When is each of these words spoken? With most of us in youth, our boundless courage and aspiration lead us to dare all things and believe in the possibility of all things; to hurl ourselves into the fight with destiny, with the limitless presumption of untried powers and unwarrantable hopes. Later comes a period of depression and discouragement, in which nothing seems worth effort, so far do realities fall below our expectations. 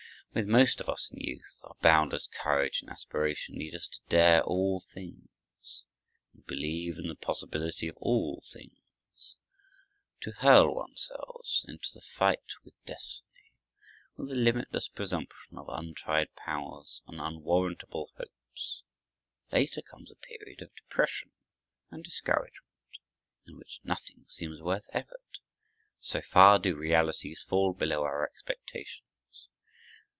With 0.33 0.47
most 0.47 0.79
of 0.79 0.87
us 0.87 1.11
in 1.11 1.19
youth, 1.19 1.59
our 1.61 1.75
boundless 1.81 2.25
courage 2.41 2.79
and 2.81 2.89
aspiration 2.89 3.55
lead 3.55 3.75
us 3.75 3.85
to 3.89 3.99
dare 4.07 4.41
all 4.43 4.79
things 4.79 5.83
and 6.33 6.45
believe 6.45 6.97
in 6.97 7.09
the 7.09 7.15
possibility 7.17 7.89
of 7.89 7.97
all 7.97 8.39
things; 8.49 9.39
to 10.21 10.31
hurl 10.31 10.79
ourselves 10.79 11.65
into 11.67 11.89
the 11.93 11.99
fight 11.99 12.49
with 12.63 12.81
destiny, 12.85 13.51
with 14.15 14.29
the 14.29 14.35
limitless 14.35 14.87
presumption 14.87 15.57
of 15.57 15.67
untried 15.67 16.33
powers 16.37 17.01
and 17.07 17.19
unwarrantable 17.19 18.09
hopes. 18.15 18.83
Later 19.51 19.81
comes 19.81 20.11
a 20.11 20.15
period 20.15 20.61
of 20.61 20.73
depression 20.75 21.31
and 21.89 22.05
discouragement, 22.05 22.99
in 23.45 23.57
which 23.57 23.81
nothing 23.83 24.23
seems 24.27 24.61
worth 24.61 24.87
effort, 24.93 25.39
so 25.99 26.21
far 26.21 26.57
do 26.57 26.73
realities 26.73 27.43
fall 27.43 27.73
below 27.73 28.03
our 28.03 28.23
expectations. 28.25 29.01